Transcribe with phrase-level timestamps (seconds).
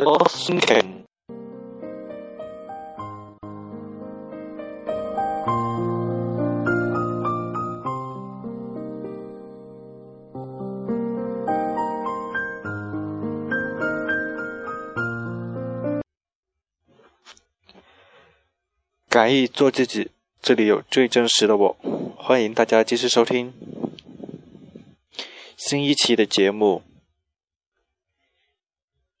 [0.00, 1.04] 多心情。
[19.08, 20.10] 敢于做自己，
[20.42, 21.76] 这里有最真实的我。
[22.18, 23.54] 欢迎大家继续收听
[25.56, 26.82] 新一期的节目。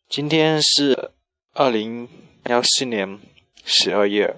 [0.08, 1.10] 今天是
[1.52, 2.08] 二零
[2.44, 3.18] 幺四年
[3.64, 4.36] 十二月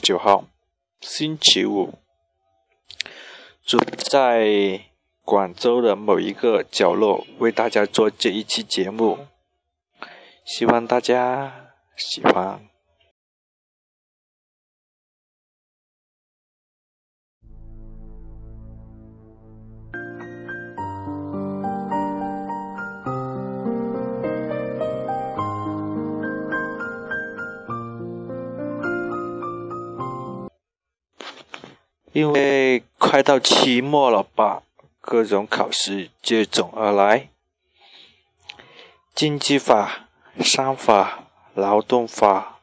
[0.00, 0.44] 九号，
[1.00, 1.98] 星期五。
[3.64, 4.84] 住在
[5.22, 9.26] 广州的某一个角落，为大家做这一期节目，
[10.44, 12.71] 希望大家喜欢。
[32.12, 34.62] 因为快到期末了吧，
[35.00, 37.30] 各种考试接踵而来，
[39.14, 40.08] 经济法、
[40.40, 42.60] 商法、劳动法、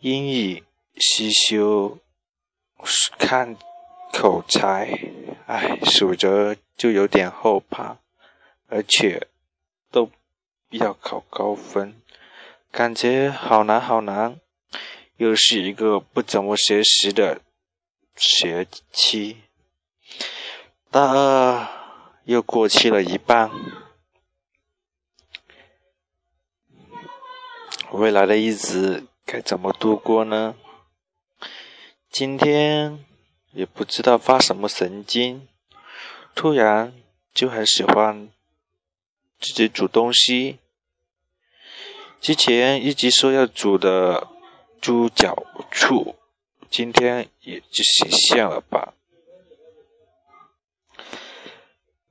[0.00, 1.98] 英语必修、
[3.18, 3.54] 看
[4.14, 4.98] 口才，
[5.46, 7.98] 哎，数着就有点后怕，
[8.68, 9.26] 而且
[9.90, 10.10] 都
[10.70, 12.00] 要考高分，
[12.70, 14.40] 感觉好难好难，
[15.18, 17.42] 又是一个不怎么学习的。
[18.18, 19.42] 学期，
[20.90, 21.68] 大二
[22.24, 23.48] 又过期了一半，
[27.92, 30.56] 未来的日子该怎么度过呢？
[32.10, 33.04] 今天
[33.52, 35.46] 也不知道发什么神经，
[36.34, 36.92] 突然
[37.32, 38.28] 就很喜欢
[39.38, 40.58] 自己煮东西。
[42.20, 44.26] 之前一直说要煮的
[44.80, 46.16] 猪脚醋。
[46.70, 48.92] 今天也就实现了吧。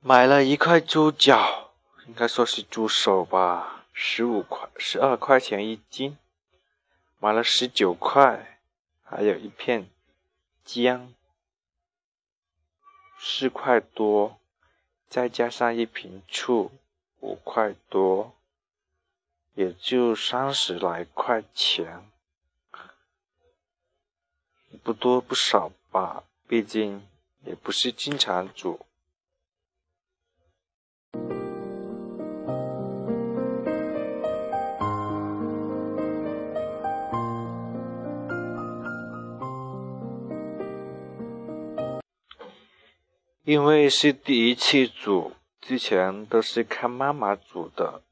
[0.00, 1.70] 买了一块猪脚，
[2.08, 6.18] 应该说是猪手吧，十五块、十二块钱一斤。
[7.20, 8.58] 买了十九块，
[9.04, 9.88] 还有一片
[10.64, 11.14] 姜，
[13.20, 14.40] 四块多，
[15.08, 16.72] 再加上一瓶醋，
[17.20, 18.34] 五块多，
[19.54, 22.10] 也就三十来块钱。
[24.82, 27.06] 不多不少吧，毕竟
[27.44, 28.80] 也不是经常煮。
[43.44, 48.02] 因为是第一次煮，之前都是看妈妈煮的，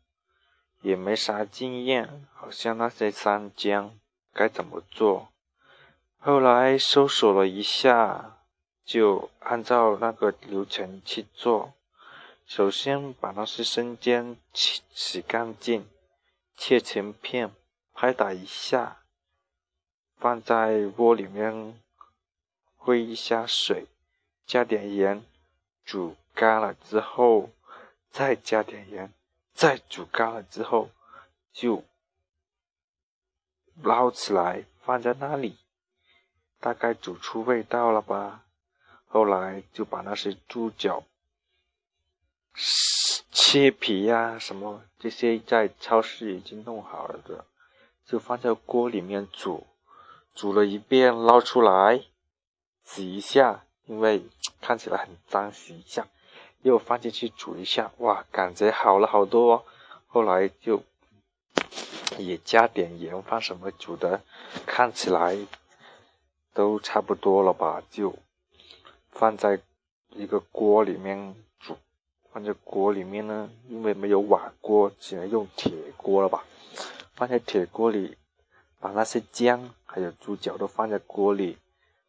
[0.81, 3.99] 也没啥经验，好像那些三姜
[4.33, 5.29] 该怎么做。
[6.27, 8.41] 后来搜索了一下，
[8.85, 11.75] 就按照那个流程去做。
[12.45, 15.89] 首先把那些生姜洗洗干净，
[16.57, 17.55] 切成片，
[17.95, 19.03] 拍打一下，
[20.17, 21.81] 放在锅里面
[22.81, 23.87] 煨一下水，
[24.45, 25.25] 加点盐，
[25.85, 27.51] 煮干了之后，
[28.11, 29.13] 再加点盐，
[29.55, 30.91] 再煮干了之后，
[31.53, 31.85] 就
[33.81, 35.57] 捞起来放在那里。
[36.67, 38.43] 大概煮出味道了吧，
[39.07, 41.05] 后来就把那些猪脚
[43.31, 47.45] 切皮呀什么这些在超市已经弄好了的，
[48.05, 49.65] 就放在锅里面煮，
[50.35, 52.03] 煮了一遍捞出来，
[52.83, 54.25] 洗一下，因为
[54.61, 56.09] 看起来很脏，洗一下，
[56.63, 59.63] 又放进去煮一下，哇，感觉好了好多哦。
[60.09, 60.83] 后来就
[62.19, 64.23] 也加点盐，放什么煮的，
[64.67, 65.39] 看起来。
[66.57, 68.17] 都差不多了吧，就
[69.11, 69.61] 放在
[70.09, 71.77] 一个锅里面煮。
[72.33, 76.47] 放在锅里面呢，因为没有瓦锅，只能用铁锅了吧。
[77.15, 78.17] 放在铁锅里，
[78.81, 81.59] 把那些姜还有猪脚都放在锅里。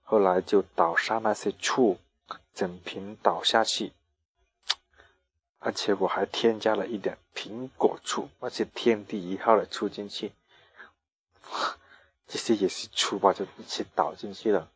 [0.01, 1.97] 后来就倒上那些醋，
[2.53, 3.91] 整瓶倒下去。
[5.59, 10.31] 而且我还添加了一点苹果醋，而且天地一号的醋进去。
[12.27, 14.69] 这些也是醋吧，就一起倒进去了，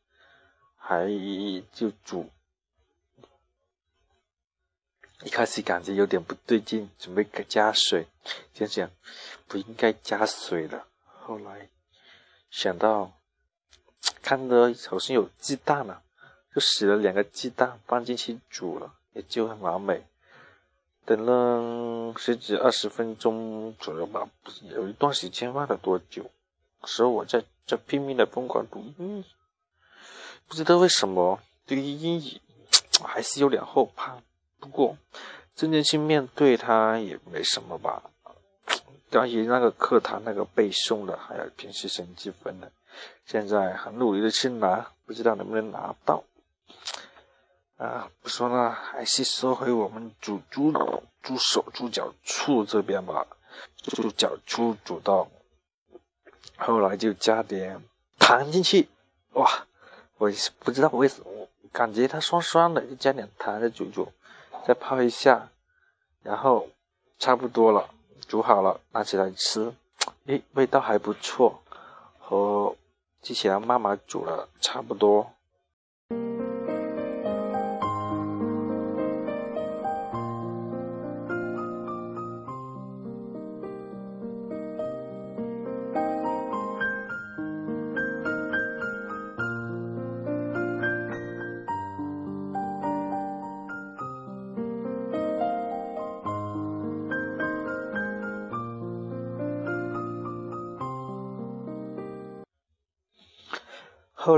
[0.78, 1.08] 还
[1.74, 2.30] 就煮。
[5.24, 8.08] 一开始感觉有点不对劲，准备加水，
[8.54, 8.90] 想想
[9.48, 10.88] 不应该加水了。
[11.04, 11.70] 后来
[12.50, 13.12] 想到
[14.24, 16.02] 看到好像有鸡蛋了，
[16.56, 20.04] 就洗了两个鸡蛋放进去煮了，也就很完美。
[21.06, 24.30] 等了十几二十分钟左右吧，
[24.70, 26.32] 有一段时间忘了多久，
[26.86, 29.26] 时候我在在拼命的疯狂读英语，
[30.48, 32.42] 不知道为什么对于英语
[33.04, 34.18] 还是有点后怕。
[34.60, 34.98] 不过
[35.56, 38.04] 真正去面对它也没什么吧。
[39.12, 42.72] 关于那个课堂那个背诵的，还有平时成绩分的，
[43.26, 46.24] 现在很努力的去拿，不知道能不能拿到。
[47.76, 50.72] 啊，不说了，还是说回我们煮猪
[51.22, 53.28] 猪手猪脚处这边吧。
[53.84, 55.28] 猪脚处煮到
[56.64, 57.82] 后来就加点
[58.20, 58.88] 糖进去，
[59.34, 59.66] 哇！
[60.18, 64.08] 我不知道为什么，感觉它酸酸的，就加点糖再煮煮，
[64.68, 65.50] 再泡一下，
[66.22, 66.70] 然后
[67.18, 67.90] 差不多了，
[68.28, 69.74] 煮好了，拿起来吃，
[70.28, 71.64] 诶，味道还不错，
[72.20, 72.76] 和
[73.24, 75.34] 之前妈妈煮的差不多。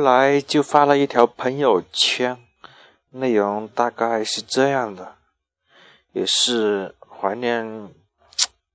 [0.03, 2.38] 来就发了一条朋友圈，
[3.09, 5.15] 内容大概是这样的，
[6.11, 7.89] 也是怀念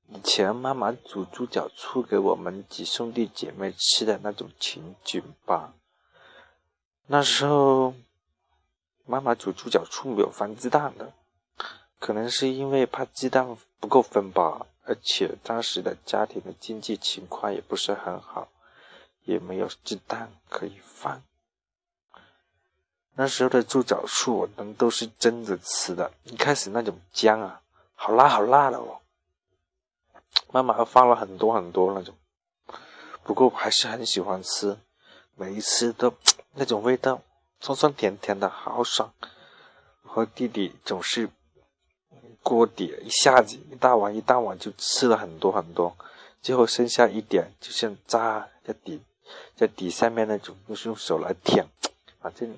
[0.09, 5.75] 以前妈妈煮猪脚醋给我们几兄弟姐妹吃的那种情景吧。
[7.07, 7.95] 那时候
[9.05, 11.13] 妈妈煮猪脚醋没有放鸡蛋的，
[11.99, 18.49] 可能是因为怕鸡蛋不够分吧，而且当时的家庭的经济情况也不是很好。
[19.29, 21.23] 也没有鸡蛋可以放。
[23.15, 26.11] 那时候的猪脚醋，我们都是蒸着吃的。
[26.25, 27.61] 一开始那种姜啊，
[27.95, 29.01] 好辣好辣的哦。
[30.51, 32.15] 妈妈放了很多很多那种，
[33.23, 34.79] 不过我还是很喜欢吃。
[35.35, 36.15] 每一次都
[36.55, 37.21] 那种味道，
[37.61, 39.13] 酸酸甜甜的，好爽。
[40.03, 41.29] 和弟弟总是
[42.43, 45.95] 锅底一下子一大碗一大碗就吃了很多很多，
[46.41, 49.03] 最后剩下一点，就像渣在底。
[49.57, 51.67] 在底下面那种，都是用手来舔，
[52.21, 52.57] 反正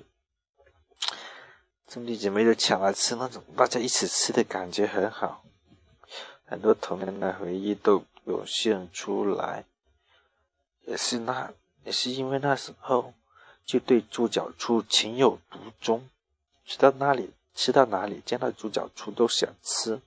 [1.87, 5.43] 兄弟姐妹都抢来吃那种，大家一起吃的感觉很好，
[6.45, 9.65] 很多童年的回忆都涌现出来。
[10.85, 11.53] 也是那，
[11.83, 13.13] 也是因为那时候
[13.63, 16.09] 就对猪脚醋情有独钟，
[16.65, 20.01] 去到哪里吃到哪里见到猪脚醋都想吃，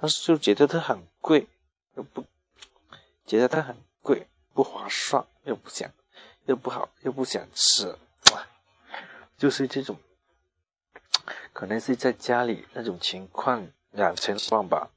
[0.00, 1.46] 但是就觉得它很贵，
[1.96, 2.24] 又不
[3.26, 4.26] 觉得它很贵。
[4.56, 5.92] 不划算，又不想，
[6.46, 7.94] 又不好，又不想吃，
[9.36, 9.98] 就是这种，
[11.52, 14.90] 可能是在家里那种情况养成惯吧。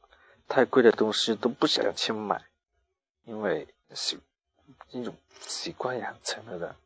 [0.47, 2.41] 太贵的东西都不想去买，
[3.25, 4.17] 因为习
[4.89, 6.77] 这种习惯养成了的，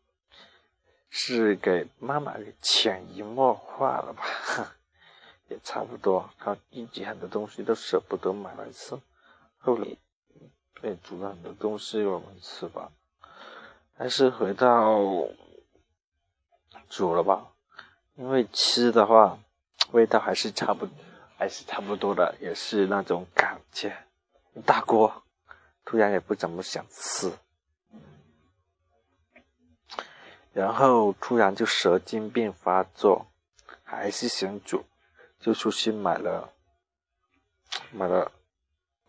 [1.11, 4.73] 是给妈妈给潜移默化了吧？
[5.47, 8.99] 也差不多，靠自己很多东西都舍不得买来吃，
[9.59, 9.95] 后来。
[10.83, 12.91] 被煮了很多东西我们吃吧，
[13.95, 14.99] 还是回到
[16.89, 17.53] 煮了吧，
[18.15, 19.39] 因为吃的话
[19.93, 20.85] 味道还是差不
[21.37, 23.95] 还是差不多的，也是那种感觉。
[24.65, 25.23] 大锅，
[25.85, 27.31] 突然也不怎么想吃，
[30.51, 33.27] 然后突然就蛇精病发作，
[33.83, 34.83] 还是想煮，
[35.39, 36.51] 就出去买了
[37.93, 38.33] 买了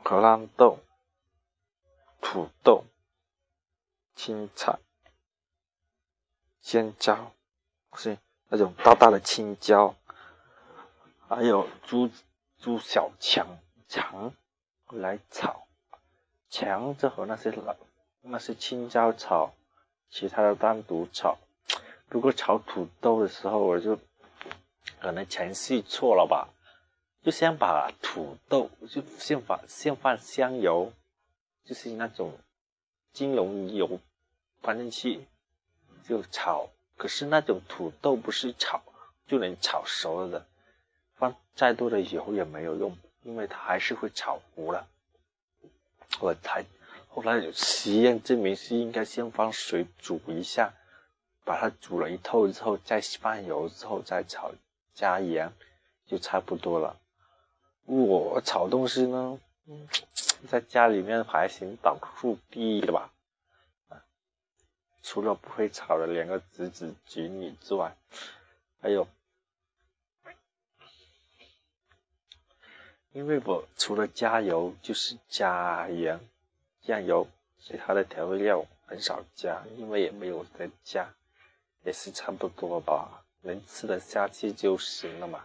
[0.04, 0.78] 荷兰豆。
[2.26, 2.84] 土豆、
[4.16, 4.78] 青菜、
[6.62, 7.32] 尖椒，
[7.90, 9.94] 不是那种大大的青椒，
[11.28, 12.10] 还有猪
[12.58, 13.46] 猪小强
[13.88, 14.32] 肠
[14.88, 15.68] 来炒，
[16.48, 17.76] 肠子和那些老
[18.22, 19.54] 那些青椒炒，
[20.08, 21.36] 其他的单独炒。
[22.08, 23.98] 不过炒土豆的时候，我就
[24.98, 26.48] 可能程序错了吧，
[27.22, 30.90] 就先把土豆就先放先放香油。
[31.64, 32.38] 就是那种
[33.12, 33.98] 金龙油
[34.60, 35.26] 放进去
[36.06, 38.82] 就炒，可是那种土豆不是炒
[39.26, 40.46] 就能炒熟了的，
[41.14, 44.86] 放再多的油也没有用，因为它还是会炒糊了。
[46.20, 46.64] 我才
[47.08, 50.74] 后来有实验证明是应该先放水煮一下，
[51.44, 54.52] 把它煮了一透之后再放油之后再炒，
[54.92, 55.52] 加盐
[56.06, 57.00] 就差不多了。
[57.86, 59.40] 我炒东西呢。
[60.46, 63.10] 在家里面还行，倒数第一的吧。
[65.02, 67.94] 除了不会炒的两个侄子侄女之外，
[68.80, 69.06] 还有
[73.12, 76.18] 因为我除了加油就是加盐、
[76.80, 77.28] 酱油，
[77.60, 81.14] 其他的调味料很少加，因为也没有在加，
[81.82, 85.44] 也是差不多吧，能吃得下去就行了嘛。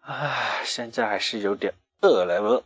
[0.00, 2.64] 唉，现在还是有点饿了。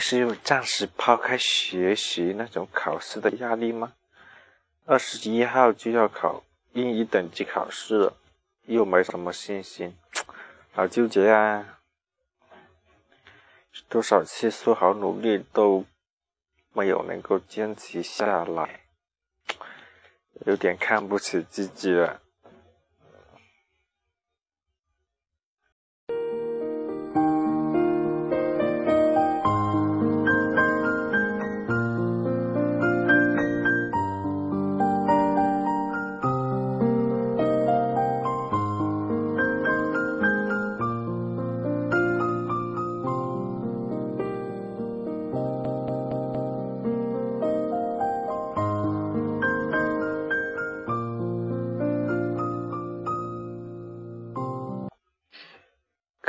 [0.00, 3.92] 是因为暂时抛开学习那种考试的压力吗？
[4.84, 8.16] 二十一号就要考英语等级考试了，
[8.64, 9.96] 又没什么信心，
[10.72, 11.78] 好纠结啊！
[13.88, 15.84] 多少次说好努力都
[16.72, 18.80] 没有能够坚持下来，
[20.46, 22.20] 有点看不起自己了。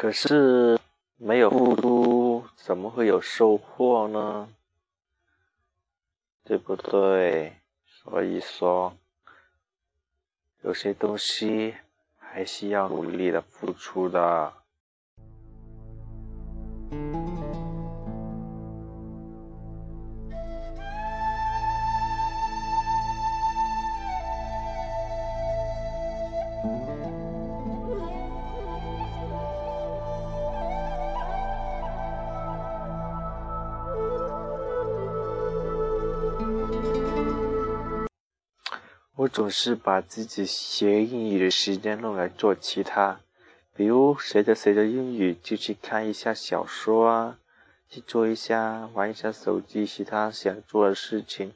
[0.08, 0.80] 可是
[1.18, 4.48] 没有付出，怎么会有收获呢？
[6.46, 7.58] 对不对？
[7.86, 8.96] 所以说，
[10.62, 11.76] 有些东西
[12.18, 14.54] 还是要努力的付出的。
[39.38, 43.20] 总是把自己学英语的时间用来做其他，
[43.76, 47.38] 比如学着学着英语就去看一下小说啊，
[47.88, 51.54] 去做一下玩一下手机，其他想做的事情，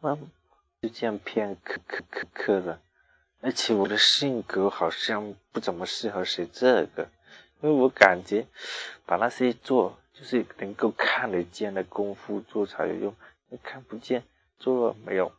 [0.00, 0.18] 嗯，
[0.80, 2.80] 就这样偏科科科科的。
[3.40, 7.08] 而且我的性格好像不怎么适合学这个，
[7.60, 8.48] 因为我感觉
[9.06, 13.14] 把那些做就是能够看得见的功夫做才有用，
[13.62, 14.24] 看不见
[14.58, 15.30] 做了没有，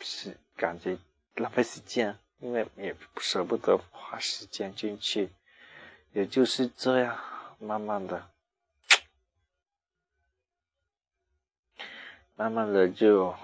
[0.00, 0.36] 是。
[0.54, 0.96] 感觉
[1.36, 5.30] 浪费时间，因为也舍不得花时间进去，
[6.12, 7.18] 也就是这样，
[7.58, 8.28] 慢慢的，
[12.36, 13.34] 慢慢的就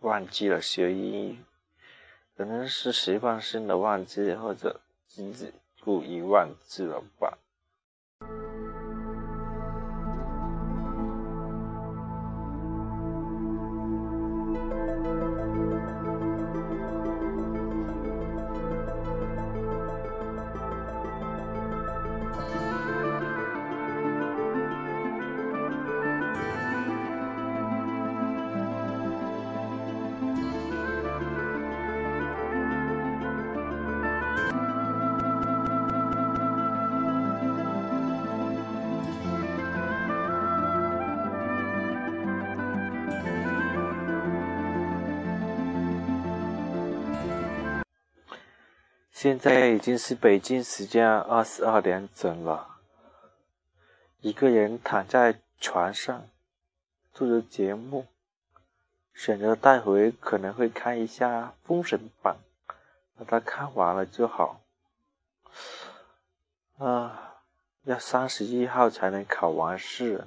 [0.00, 1.38] 忘记了学英语，
[2.36, 7.38] 可能是习惯性的忘记，或者自己故意忘记了吧。
[49.14, 52.78] 现在已经是北京时间二十二点整了，
[54.20, 56.28] 一个人躺在床上
[57.12, 58.08] 做着节目，
[59.14, 62.38] 选择待会可能会看一下《封神榜》，
[63.16, 64.60] 把它看完了就好。
[66.78, 67.36] 啊，
[67.84, 70.26] 要三十一号才能考完试，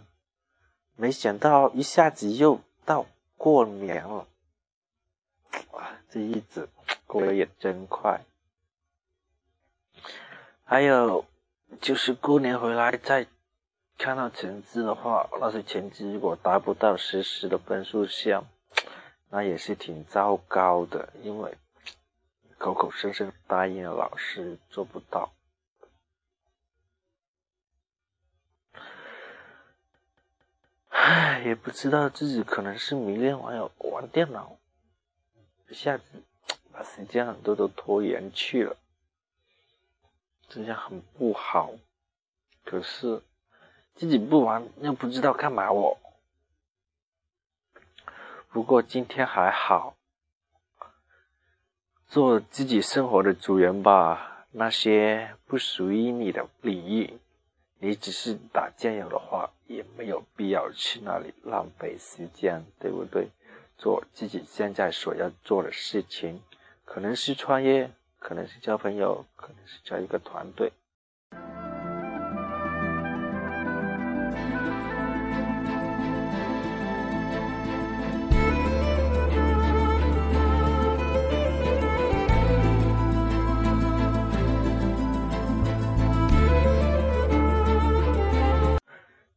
[0.95, 4.25] 没想到一下子又到过年了，
[5.71, 6.69] 哇，这日子
[7.05, 8.23] 过得也真快。
[10.69, 11.23] 还有
[11.79, 13.25] 就是过年回来再
[13.97, 18.41] 看到成绩的话，那些成绩如果达不到实时的分数线，
[19.29, 21.57] 那也是挺糟糕的，因为
[22.57, 25.31] 口口声声答应了老师做不到。
[30.89, 34.57] 唉，也不知道自己可能是迷恋玩友玩电脑，
[35.69, 36.03] 一下子
[36.73, 38.75] 把时间很多都拖延去了。
[40.47, 41.71] 这样很不好，
[42.63, 43.21] 可是
[43.95, 45.97] 自己不玩又不知道干嘛哦。
[48.49, 49.95] 不过今天还好，
[52.07, 54.45] 做自己生活的主人吧。
[54.51, 57.19] 那些不属于你的领域，
[57.79, 63.27] 你只是打酱油的话，也没有必要去那里浪费时间，对不对？
[63.77, 66.41] 做自己现在所要做的事情，
[66.85, 67.91] 可能是创业，
[68.27, 70.69] 可能是交朋友，可能是交一个团队。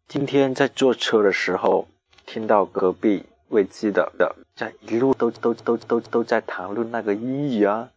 [0.08, 1.86] 今天在坐车的时候，
[2.26, 7.90] 听到隔壁位置的的在一路都都都都都在谈论那个英语啊，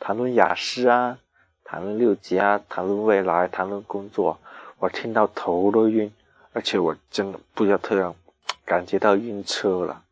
[0.00, 1.18] 谈论雅思啊，
[1.62, 4.40] 谈论六级啊，谈论未来，谈论工作，
[4.78, 6.12] 我听到头都晕，
[6.52, 8.16] 而且我真的不要这样，
[8.64, 10.02] 感觉到晕车了。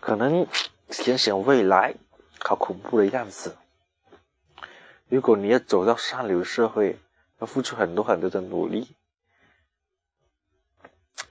[0.00, 0.46] 可能
[0.88, 1.94] 想想未来，
[2.40, 3.56] 好恐怖的样子。
[5.08, 6.98] 如果你要走到上流社会，
[7.40, 8.88] 要付出很多很多的努力。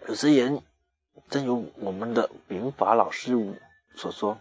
[0.07, 0.61] 有些人，
[1.29, 3.35] 正如我们的民法老师
[3.95, 4.39] 所说，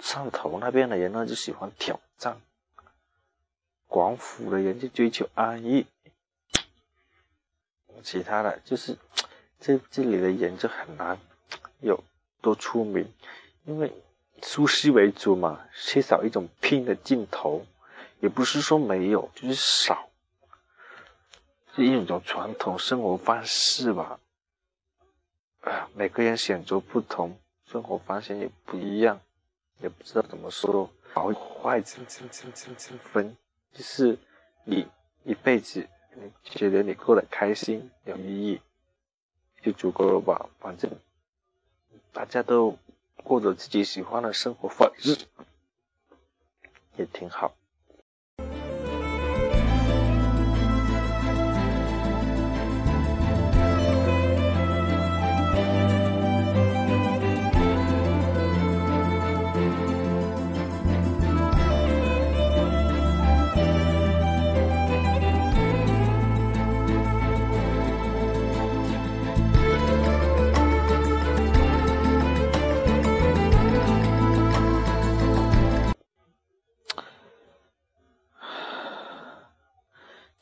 [0.00, 2.40] 汕头那边的人呢就喜欢挑战，
[3.86, 5.86] 广府的人就追求安逸，
[8.02, 8.96] 其他的就是
[9.58, 11.18] 这这里的人就很难
[11.80, 12.02] 有
[12.40, 13.12] 多出名，
[13.64, 13.92] 因为
[14.42, 17.66] 舒适为主嘛，缺少一种拼的劲头，
[18.20, 20.08] 也不是说没有，就是少。
[21.74, 24.18] 是一种传统生活方式吧，
[25.60, 29.20] 啊，每个人选择不同，生活方式也不一样，
[29.80, 31.80] 也不知道怎么说，好坏
[32.98, 33.36] 分，
[33.72, 34.18] 就是
[34.64, 34.86] 你
[35.24, 38.60] 一辈子，你觉得你过得开心有意义，
[39.62, 40.48] 就足够了吧？
[40.58, 40.90] 反正
[42.12, 42.76] 大家都
[43.22, 45.16] 过着自己喜欢的生活方式，
[46.96, 47.54] 也挺好。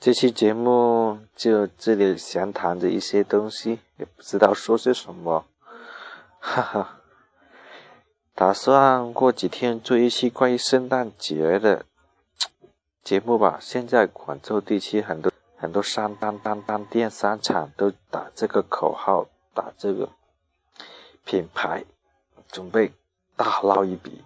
[0.07, 5.47] 这期节目就这里闲谈着一些东西，也不知道说些什么，
[6.39, 7.01] 哈哈。
[8.33, 11.85] 打算过几天做一期关于圣诞节的
[13.03, 13.59] 节目吧。
[13.61, 20.11] 现在广州地区很多很多商当当当店商场都打这个口号，打这个
[21.25, 21.85] 品牌，
[22.53, 22.93] 准备
[23.35, 24.23] 大捞一笔，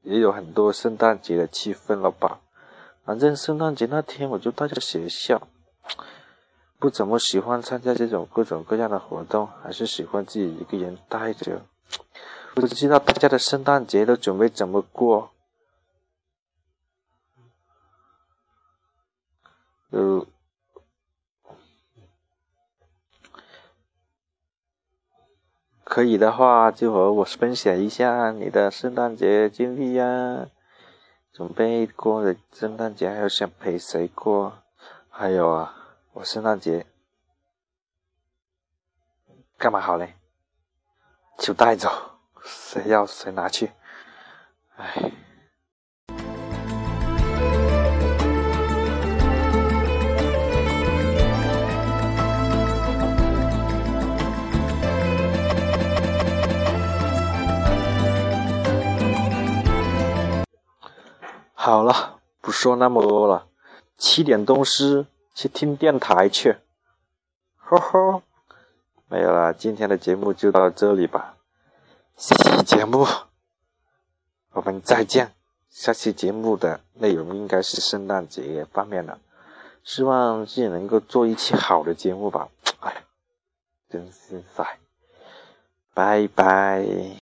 [0.00, 2.40] 也有很多圣诞节的气氛了吧。
[3.04, 5.46] 反正圣诞节那天我就待在学校，
[6.78, 11.62] 不怎么喜欢参加这种各种各样的活动，还是喜欢自己一个人待着。
[12.54, 15.32] 不知道大家的圣诞节都准备怎么过？
[19.90, 20.26] 呃，
[25.84, 30.48] 可以的话就和我分享一下你的圣诞节经历呀。
[31.34, 34.62] 准备过的圣诞节还有想陪谁过？
[35.10, 35.74] 还有啊，
[36.12, 36.86] 我圣诞节
[39.58, 40.14] 干嘛好嘞？
[41.36, 41.90] 就带走，
[42.44, 43.72] 谁要谁拿去。
[44.76, 45.10] 哎。
[61.64, 63.46] 好了，不说那么多了，
[63.96, 66.58] 七点东西去听电台去。
[67.56, 68.22] 呵呵，
[69.08, 71.36] 没有了，今天的节目就到这里吧。
[72.18, 73.06] 下期节目
[74.52, 75.32] 我们再见。
[75.70, 79.18] 下期节目的内容应该是圣诞节方面的，
[79.82, 82.50] 希望自己能够做一期好的节目吧。
[82.80, 83.04] 哎，
[83.88, 84.78] 真是帅，
[85.94, 87.23] 拜拜。